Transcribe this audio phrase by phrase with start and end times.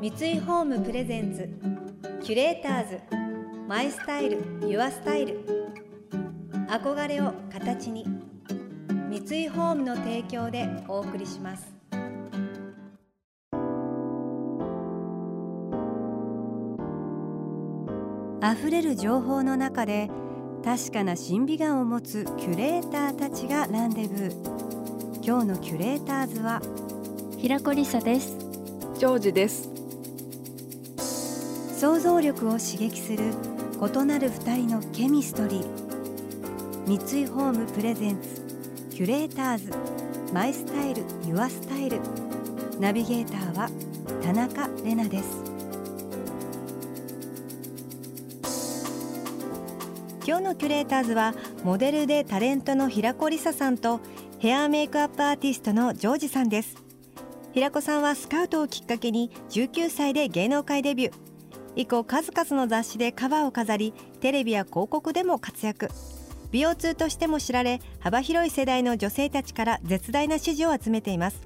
[0.00, 1.46] 三井ホームプレゼンツ
[2.24, 3.00] キュレーターズ
[3.68, 5.44] マイスタイルユアスタイル。
[6.70, 8.06] 憧れを形に
[9.10, 11.70] 三井ホームの提供でお送りします。
[18.42, 20.08] 溢れる情報の中で
[20.64, 25.22] 確かな審美眼を持つキュレーターたちがランデブー。
[25.22, 26.62] 今日のキュレーターズは
[27.36, 28.38] 平子梨沙です。
[28.94, 29.79] ジョージです
[31.80, 33.32] 想像力を刺激する
[33.80, 35.66] 異なる二人のケミストリー。
[36.86, 38.42] 三井ホームプレゼンツ
[38.90, 39.72] キュレーターズ。
[40.30, 41.98] マイスタイルユアスタイル。
[42.78, 43.70] ナビゲーターは
[44.22, 45.42] 田中れなです。
[50.26, 51.32] 今日のキュレーターズは
[51.64, 54.00] モデルでタレントの平子梨沙さんと
[54.38, 56.76] ヘアメイクアップアーティストのジョージさんです。
[57.54, 61.29] 平子さんはスカウトをきっかけに19歳で芸能界デビュー。
[61.80, 65.88] 以降数々の雑誌でカバーを飾りテレビや広告でも活躍。
[66.50, 71.40] 美容通としても知られ幅広い世代の女性たちから絶大な支持を集めています。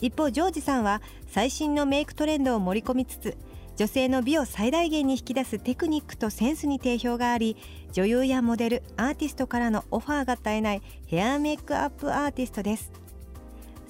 [0.00, 3.36] 一方ジョージさんは最新のメイクトレンドを盛り込みつつ
[3.76, 7.56] 女性の美を最大限に引き出すテクニックとセンスに定評があり
[7.92, 12.90] 女優やモデルアーティストからのオファーが絶えないヘアメイクアップアーティストです。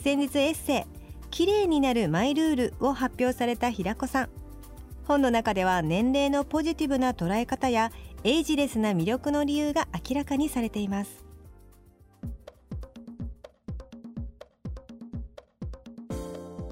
[0.01, 0.85] 先日エッセイ
[1.31, 4.42] 「綺麗になるマイルール」を発表された平子さん。
[5.07, 7.91] 本の中では年齢のポジティブな捉え方や
[8.25, 11.25] エイジレスな魅力の理由が明らかにされています。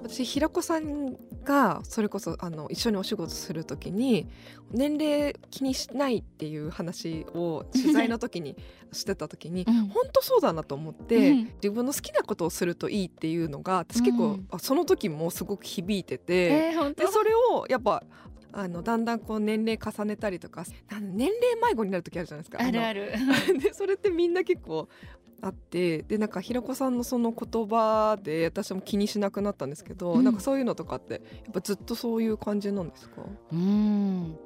[0.03, 4.29] 私平子さんがそれこそあの一緒にお仕事する時に
[4.71, 8.57] 年齢気にしないっていう話を取材の時に
[8.93, 18.03] してた時に、うん、本当そうだなと思って、うん、自分の好きなことをするといいっていうのが私結構、うん、その時もすごく響いてて、えー、でそれをやっぱ
[18.53, 20.65] あのだんだんこう年齢重ねたりとか
[21.01, 22.59] 年齢迷子になる時あるじゃないですか。
[22.61, 23.13] あるある。
[23.63, 24.89] でそれってみんな結構
[25.43, 31.19] あってでなんか平子さんのその言葉で私も気にしなくなったんですけど、うん、なんかそういうのとかってや
[31.51, 33.23] っぱずっとそういう感じなんですか？
[33.53, 34.39] うん。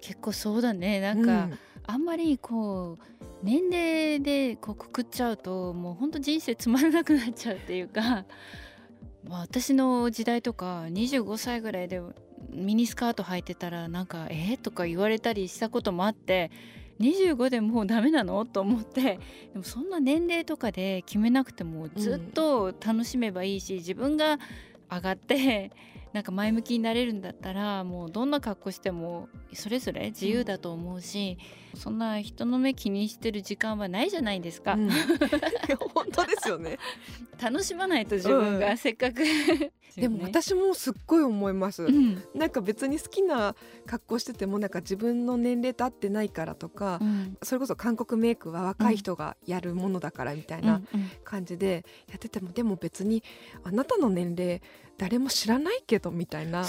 [0.00, 1.00] 結構そうだね。
[1.00, 8.24] なんか、うん、あんまりこう年齢でこうくくっちゃうともう本当人生つまらなくなっちゃうっていうか、
[9.24, 12.00] まあ、私の時代とか25歳ぐらいで
[12.50, 16.50] ミニスカート履いてたらなんか「えー?」とか言われたりしたこともあって
[17.02, 18.44] 25でもうダメなの？
[18.46, 19.02] と思って。
[19.02, 19.18] で
[19.56, 24.38] もそんな年齢とかで決めなくてもずっと楽しめばいいし、自分が
[24.90, 25.70] 上がって
[26.12, 31.38] なんか前向きになれるんだったらもうどんな格好してもそれぞれ自由だと思うし、
[31.74, 34.74] うん、そんな人の目気にしてる時間はないじゃないですか。
[34.74, 34.90] うん、
[35.94, 36.78] 本当ですよね。
[37.40, 39.22] 楽しまないと自分がせっかく。
[39.96, 43.54] でも私もすっごい思います、うん、なんか別に好きな
[43.86, 50.80] 格好しててもなんか自分の年齢と合ってないからとか、うん、それこそ韓国メイクは若い人がやるものだからみたいな
[51.24, 53.22] 感じでやってても、でも別に
[53.64, 54.62] あなたの年齢
[54.98, 56.64] 誰も知らないけどみたいな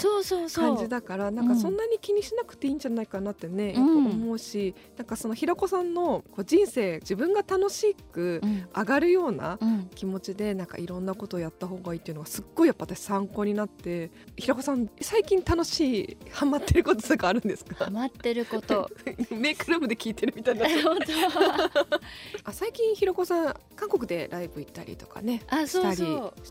[0.66, 8.40] 感じだからなんかそんなに気にしなくていいんじゃないかなってね、やっぱ思うし、なんかその平子さんのこう人生自分が楽しく
[8.76, 9.58] 上がるような
[9.94, 17.84] 気持ちでなんかいろんなことをやった方がいいっていうのがすっごいやっぱ私参考になって平子さん最近楽しいハマってることとかあるんですか？
[17.84, 18.90] ハマってること。
[19.30, 20.66] メイクルームで聞いてるみたいな
[22.44, 26.04] あ最近平子さん韓国でライブ行ったりとかねあそうそ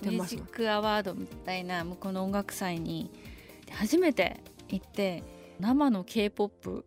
[0.03, 0.05] う。
[0.05, 3.11] ミュージックアワードみたいな向こうの音楽祭に
[3.71, 5.23] 初めて行って
[5.59, 6.85] 生の K-POP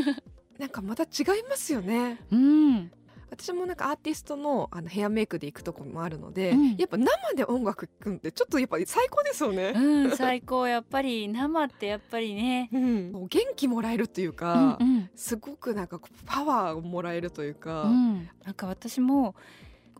[0.58, 2.20] なんかまた違いますよね。
[2.32, 2.90] うん。
[3.30, 9.74] 私もなんかアーティストのあのヘアメイクで行くとこもあるので、うん、やっぱ生で音楽聴くんってちょっとやっぱり最高ですよね。
[9.76, 10.66] うん、最高。
[10.66, 19.34] やっぱり生ってやっぱりね、うん、元気もらえるというか、うんうん、すごくなんかパワーをもらえるというか、うん、なんか私も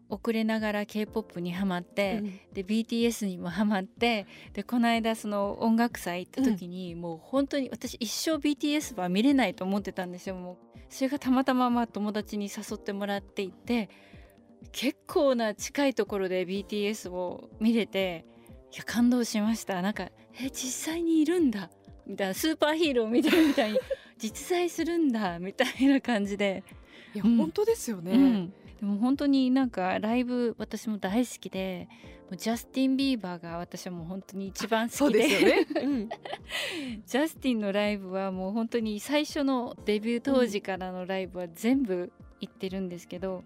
[0.09, 10.35] 遅れながら k p o p にはまって、うん、で BTS にもはまってでこの間その音楽祭行った時に、うん、もう本当に私一生 BTS は見れないと思ってたんですよ。
[10.35, 13.91] もうそれがたまたまま友達に誘ってもらっていて
[14.73, 18.25] 結構な近いところで BTS を見れて
[18.73, 19.83] いや感動しました。
[19.83, 21.71] なんかえ実際にいるんだ。
[22.07, 23.79] みたいなスーパーヒーロー見てるみたいに
[24.17, 25.39] 実在するんだ。
[25.39, 26.65] みたいな感じで。
[27.15, 31.89] いや、うん、本当ですよね、うんでも本当になんかライブ私も大好きで
[32.31, 35.29] もうジャスティン・ビーバーが私はもう本当に一番好きで。
[35.29, 35.67] ね。
[35.83, 36.09] うん、
[37.07, 43.45] ジャスティンのライブはもう本当に最初のデビュー当時からのライブは全部行ってるんですけど、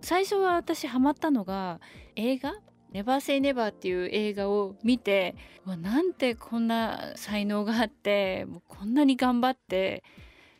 [0.00, 1.80] 最初は私ハマったのが
[2.16, 2.54] 映画？
[2.92, 5.34] ネバーセイネバーっていう映画を見て
[5.66, 10.02] わなんてこんな才能があってもうこんなに頑張って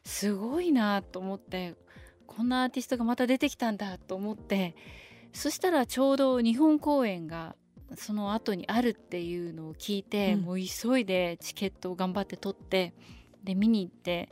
[0.05, 1.77] すごいなと思って
[2.27, 4.75] こんなアーティストがまた出てきたんだと思って
[5.33, 7.57] そしたらちょうど日本公演が
[7.95, 12.95] その後にあるっていうのを聞いて、うん、もう急いでチケットを頑張って取って
[13.45, 14.31] で見に行って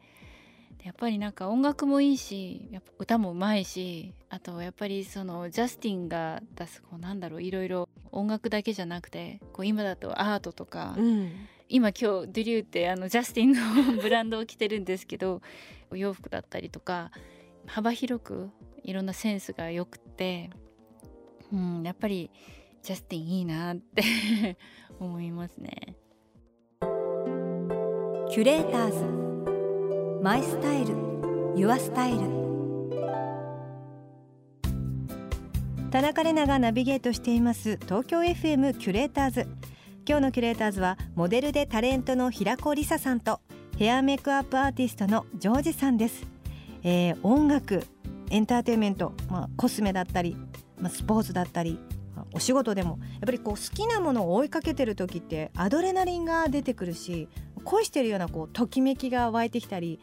[0.84, 11.32] やっぱりなんか音楽もいいしやっぱ歌もうまいしあとやっぱりそのジャスティンが出すこうなんだろういろいろ音楽だけじゃなくてこう今だとアートとか、うん、
[11.70, 15.40] 今今日ドゥリューってあのジャスティンの ブランドを着てるんですけど
[15.90, 17.10] お洋服だったりとか
[17.66, 18.50] 幅広く
[18.82, 20.50] いろんなセンスがよくて、
[21.52, 22.30] うん、やっぱり
[22.82, 24.02] ジャスティンいいなって
[25.00, 25.96] 思いますね。
[28.30, 30.22] キュレーターズ。
[30.22, 30.94] My Style。Your
[31.56, 32.44] Style。
[35.90, 37.78] 田中麗奈がナビゲートしています。
[37.82, 39.46] 東京 FM キュレーターズ。
[40.06, 43.40] 今日のキュレーターズはモデルでタレントの平子理沙さんと
[43.78, 46.26] ヘアメイクアップアーティストのジョージさんです、
[46.84, 47.84] えー、音楽
[48.30, 50.36] エンターテインメント、まあ、コスメだったり、
[50.78, 51.80] まあ、スポーツだったり
[52.32, 57.28] お仕事でもやっぱりこう好きなものを追いかけてる時ってアドレナリンが出てくるし
[57.64, 60.00] 恋してるようなこうときめきが湧いてきたり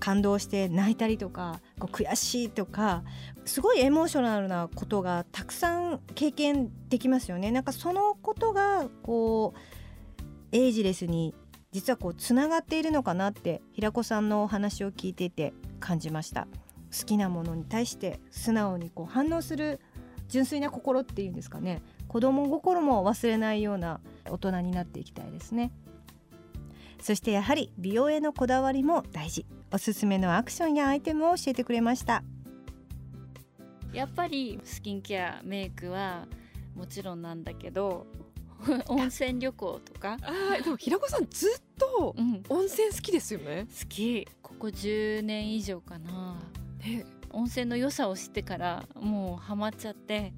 [0.00, 3.04] 感動して泣いたりとかこう悔しいとか
[3.44, 7.52] すごいエモーショナルなことがたくさん経験できますよね。
[7.52, 11.34] なんかそのことがこうエイジレスに
[11.70, 16.46] 実はこうつながっているのかなって平子さんのお話を聞いていて感じました。
[16.96, 19.80] 好きなものに対して素直にこう反応する
[20.28, 21.82] 純粋な心っていうんですかね。
[22.08, 24.00] 子供心も忘れないような
[24.30, 25.72] 大人になっていきたいですね。
[27.02, 29.44] そしてやはり美容へのこだわりも大事。
[29.72, 32.22] おすすめのアクションやアイテムを教えてくれました。
[33.92, 36.26] やっぱりスキンケアメイクは
[36.74, 38.06] もちろんなんだけど
[38.88, 40.16] 温泉旅行とか。
[40.22, 42.14] あでも平子さんずっと
[42.48, 44.26] 温泉好きですよね、うん、好き。
[44.40, 46.36] ここ10年以上かな、
[46.78, 50.32] ね、温泉の良さを知ってからもうハマっちゃって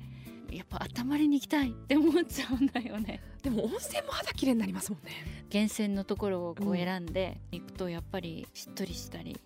[0.50, 3.20] やっぱ頭りに行きたいって思っちゃうんだよね。
[3.42, 5.10] でも温泉も肌綺麗になりますもんね。
[5.52, 9.38] 源泉のところをこう選んでいくとやっぱりしっとりしたり、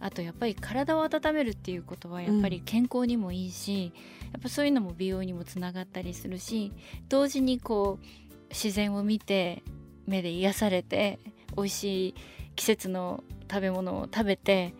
[0.00, 3.92] あとやっぱり体を温めるっていうことはやっぱり健康にもいいし、
[4.22, 6.72] うん、やっぱそういうのも美容にもつながったりするし
[7.08, 8.04] 同時にこう
[8.48, 9.62] 自然を見て
[10.06, 11.18] 目で癒されて
[11.56, 12.14] 美味しい
[12.56, 14.74] 季節の食べ物を食べて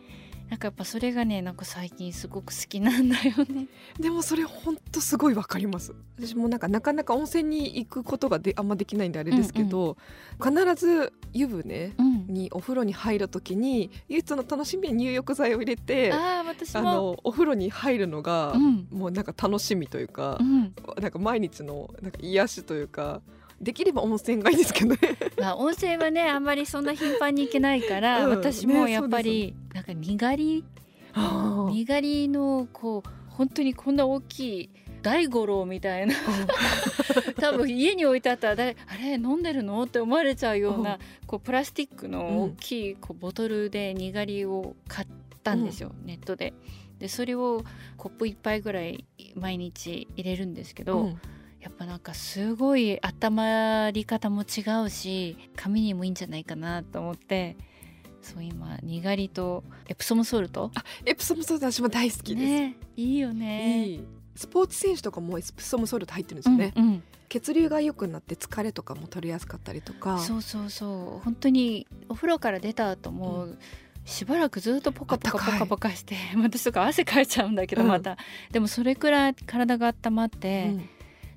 [0.51, 3.69] なんかやっぱそれがねなんか最近すごく好きなんだよね。
[4.01, 5.95] でもそれほんとすごいわかります。
[6.19, 9.97] 私もなんかなかなか温泉に行くことがであんまできないんであれですけど、
[10.41, 11.93] うんうん、必ず湯船
[12.27, 23.23] にお風呂に入る時に、唯一の楽しみは入浴剤を入れてあ私あのお風呂に入るのが、うん、もうなんか楽しみというか、うん、なんか毎日のなんか癒しというか
[23.61, 24.99] できれば温泉がいいですけどね。
[25.39, 30.65] まあ温泉はねあんまりそんな頻繁に行けないから、うん、私もやっぱり、ね、なんかにがり？
[31.71, 34.71] にがりのこう本当にこんな大きい
[35.03, 36.15] 大五郎みたいな。
[37.39, 38.77] 多分家に置いてあったら誰？
[38.87, 39.83] あれ飲んでるの？
[39.83, 45.09] って思われちゃうようなこうプラスチックの大きいこうボトルでにがりを買っ
[45.43, 46.55] たんですよ、うん、ネットで。
[46.99, 47.63] でそれを
[47.97, 51.21] コップ1杯ぐらい毎日入れるんですけど、うん
[51.61, 57.57] やっぱなんかすごい温まり方も違うし髪にもいいんじゃないかなと思って
[58.23, 63.87] そう今にがりとエプソムソルトあエプソムソルト私も大好きです、ね、いいよね。
[63.87, 64.05] いい。
[64.37, 70.19] スポーツ選手とかもエプソムソルト入ってるんですよね、うんうん、血流が良くなって疲れとかも取りやすかったりとか。
[70.19, 71.25] そうそうそう。
[71.25, 73.59] 本当にお風呂から出た後も、うん。
[74.05, 78.17] しばらくずっとポカポカポカポカして私とか汗かいちゃうんだけどまた、うん、
[78.51, 80.89] でもそれくらい体が温まって、うん、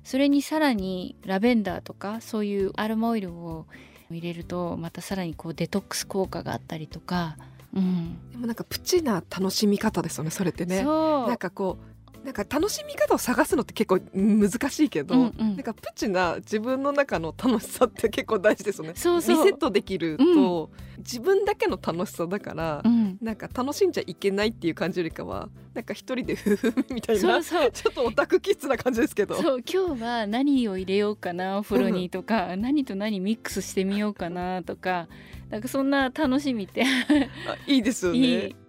[0.04, 3.66] それにさらにラベンダーとかそういうアロマオイルを
[4.10, 7.36] 入れるとまたさらにこうデトックス効果があったりとか、
[7.74, 10.84] うん、でもなんかプチな楽しみ方ですよねそれってね。
[10.84, 11.93] なんかこう
[12.24, 18.94] なんか楽しみ方を探すのって結構難しいけど、うんうん、なんかプチな自分の中の楽しさって結構大事ですよね。
[18.96, 19.44] そうそう。
[19.44, 29.34] リセットできると、うん、自分だけの楽しさだから、うん、なんか楽しんじゃいけないっていう感じよりかはなんか一人でふふみたいなちょっとオタクキッズな感じですけど。
[29.34, 35.08] そう今日は何を入れようかなお風呂にとか、うん、何と何ミックスしてみようかなとか
[35.50, 36.84] なんかそんな楽しみって。
[37.66, 38.18] いいですよね。
[38.18, 38.63] いい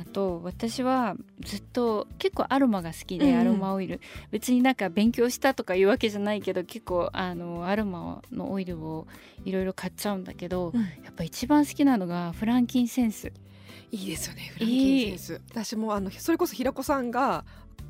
[0.00, 4.00] あと私はずっと結構アロマが好きで、アロマオイル。
[4.30, 9.08] 別になんか勉強したとかいうわけじゃないけど結構あのアロマのオイルを
[9.44, 13.32] いろいろ買っちゃうんだけど、うん、やっぱ一番好きなのがフランキンセンス。
[13.90, 17.44] いいですよねフランキンセンス、私もあのそれこそ平子さんが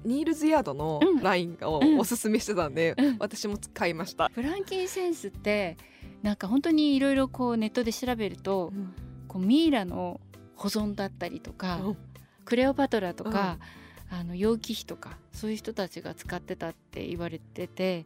[0.05, 3.05] ニールズヤードのラインをおすすめしてたんで、うん。
[3.07, 4.31] うん、私も使いました。
[4.33, 5.77] フランキンセンスって
[6.23, 8.95] なんか本当にいろいろこうネットで調べると、うん、
[9.29, 10.21] こうミイラの
[10.59, 11.81] 保存だったりとか、
[12.45, 13.59] クレオパトラとか、
[14.11, 18.05] あの楊貴妃とかそういう人たちが使ってたって言われてて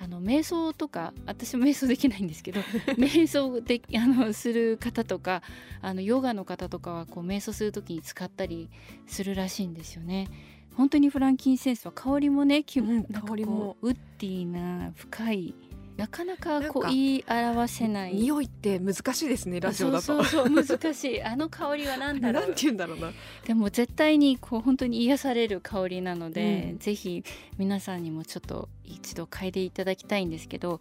[0.00, 2.60] あの瞑想とか私も瞑想できないんですけど
[2.96, 5.42] 瞑想であのする方とか
[5.80, 8.68] あのヨガの方とかはこう瞑想する時に使ったり
[9.06, 10.28] するらしいんですよね。
[10.74, 13.78] 本当にフランキンセンスは香りもね、うん、香りも。
[13.80, 15.54] ウッディな深い
[15.96, 18.14] なかなかこう言い表せない。
[18.14, 20.02] 匂いって難しいですねラジオだと。
[20.02, 21.22] そうそう難しい。
[21.22, 22.42] あの香りは何だろう。
[22.46, 23.12] なんて言うんだろうな。
[23.44, 27.24] でも絶対にこう本当に癒される香りなので、うん、ぜひ
[27.56, 30.80] 皆さんにもちょっと一度嗅いでいただきたいんですけど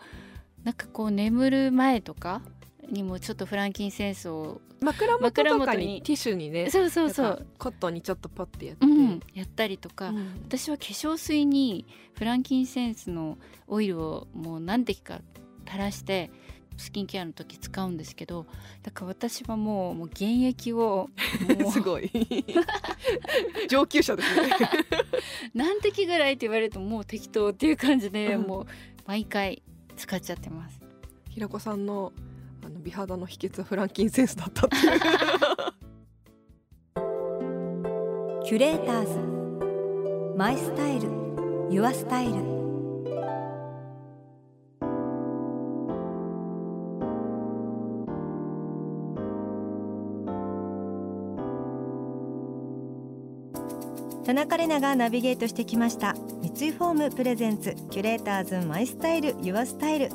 [0.63, 2.41] なんかこう眠る前とか
[2.89, 7.45] にもちょっとフランキンセンスを枕元とかにティッシュにねそうそうそう。
[7.57, 11.85] コットンにちょっとポッてやって、うん、やったりとか、うん、私は化粧水に
[12.17, 13.37] フランキンセンスの
[13.67, 15.21] オイルをもう何滴か
[15.65, 16.29] 垂らして
[16.77, 18.45] スキンケアの時使うんですけど
[18.83, 21.09] だから私はもうもう現役を
[21.71, 22.11] すごい。
[23.69, 24.49] 上級者ですね。
[25.55, 28.67] 何滴ぐらいって言われるともう適当っていう感じで、うん、もう
[29.05, 29.63] 毎回
[29.95, 30.81] 使っちゃってます。
[31.29, 32.13] 平子さんの
[32.65, 34.99] あの美肌の秘訣はフランキンセンスだったっていう。
[38.43, 39.19] キュレーターズ。
[40.35, 41.07] マイスタイル。
[41.69, 42.33] ユアスタイル。
[54.25, 56.15] 田中れながナビゲートしてきました。
[56.41, 57.75] 三井ホーム presents。
[57.91, 60.09] キュレーターズ My Style。Your Style。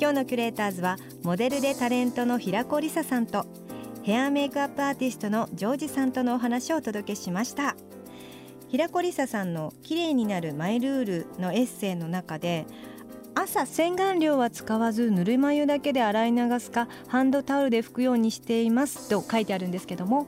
[0.00, 3.46] 今日のキュレーターズはモデルでタレントの平子理沙さんと
[4.02, 7.76] ヘアメイクアップアーティストのジョージさんとのお話をお届けしました。
[8.68, 12.66] 平子理沙さんの綺麗になるマイルールのエッセイの中で
[13.34, 20.26] 朝洗顔料は使わずぬるま湯だけで洗い流すかハンドタオルで拭くようにしていますと書いてあるんですけども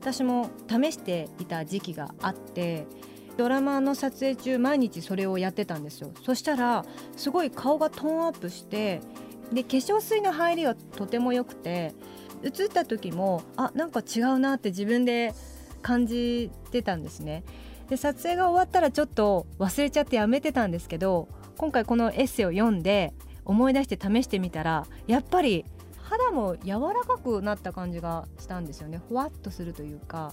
[0.00, 2.86] 私も試していた時期があって
[3.36, 6.10] ドラマの撮影中毎日それをやってたんですよ。
[6.24, 6.84] そしたら
[7.16, 9.00] すごい顔がトーンアップして
[9.52, 11.94] で化粧水の入りはとても良くて
[12.42, 15.34] 映った時もあなんか違うなって自分で
[15.82, 17.44] 感じてたんですね。
[17.88, 23.14] で撮影が終わったらちょっと忘れちゃってやめてたんですけど今回このエッセイを読んで
[23.44, 25.64] 思い出して試してみたらやっぱり
[26.02, 29.00] 肌も柔らかくなった感じがしたんですよね。
[29.08, 30.32] ふわっとするというか。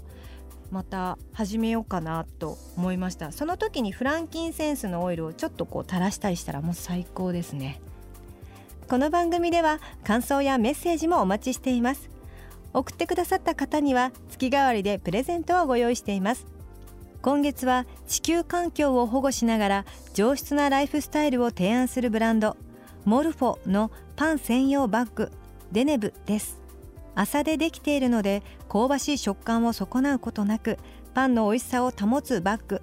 [0.74, 3.32] また始めようかなと思いました。
[3.32, 7.80] その時にフランキンセンスのオイルをちょっとこう垂らしたりしたらもう最高ですね。
[8.88, 12.10] この番組では感想やメッセージもお待ちしています。
[12.74, 16.48] 送ってくださった方には月替わりでプレゼントをご用意しています。
[17.22, 22.58] 今月は地球環境を保護しながら上質なライフスタイルを提案するブランド
[23.06, 25.32] モルフォのパン専用バッグ
[25.72, 26.63] デネブです。
[27.16, 30.78] 麻でできているので香ばしい食感を損なうことなく
[31.14, 32.82] パンの美味しさを保つバッグ。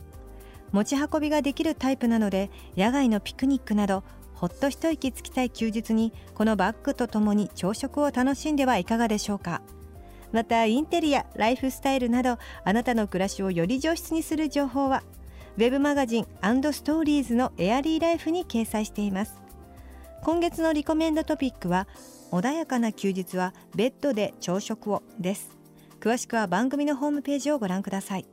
[0.73, 9.63] 持ち運びができるタイプなので野外のピクニックなどほっと一息つきたい休日にこのバッグとともに朝食を楽しんではいかがでしょうか。
[10.33, 15.03] またインテリアライフスタイルなどあなたの暮らしをより上質にする情報は
[15.57, 19.43] ウェブマガジンストーリーズのエアリーライフに掲載しています。
[20.23, 21.89] 今月のリコメンドトピックは
[22.31, 25.51] 穏やかな休日はベッドで朝食をです。
[26.01, 28.27] 詳しくは番組のホームページをご覧ください。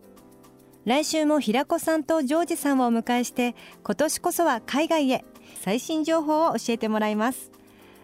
[0.85, 5.25] 来週も平子さんとジョージさんをお迎えして今年こそは海外へ
[5.61, 7.51] 最新情報を教えてもらいます。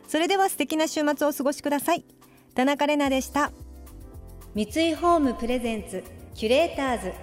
[0.08, 2.04] それでは素敵な週末をお過ごしください。
[2.56, 3.52] 田中れなでした。
[4.54, 6.04] 三井ホームプレゼンツ
[6.36, 7.14] キュレーターズ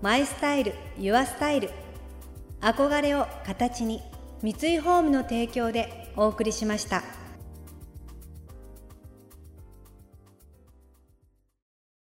[0.00, 1.70] マイスタイルユアスタイル。
[2.60, 4.02] 憧れを形に
[4.42, 7.17] 三井ホームの提供でお送りしました。